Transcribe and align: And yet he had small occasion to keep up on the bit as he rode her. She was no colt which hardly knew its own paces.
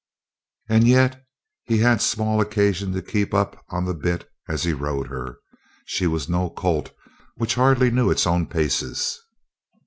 And 0.67 0.87
yet 0.87 1.27
he 1.65 1.77
had 1.77 2.01
small 2.01 2.41
occasion 2.41 2.91
to 2.93 3.03
keep 3.03 3.35
up 3.35 3.63
on 3.69 3.85
the 3.85 3.93
bit 3.93 4.27
as 4.49 4.63
he 4.63 4.73
rode 4.73 5.05
her. 5.09 5.37
She 5.85 6.07
was 6.07 6.27
no 6.27 6.49
colt 6.49 6.91
which 7.35 7.53
hardly 7.53 7.91
knew 7.91 8.09
its 8.09 8.25
own 8.25 8.47
paces. 8.47 9.19